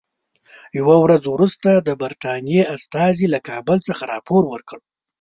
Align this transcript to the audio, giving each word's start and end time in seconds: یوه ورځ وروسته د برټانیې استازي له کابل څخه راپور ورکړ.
یوه 0.79 0.95
ورځ 1.03 1.23
وروسته 1.27 1.69
د 1.75 1.89
برټانیې 2.01 2.63
استازي 2.75 3.27
له 3.33 3.39
کابل 3.49 3.77
څخه 3.87 4.03
راپور 4.13 4.43
ورکړ. 4.53 4.77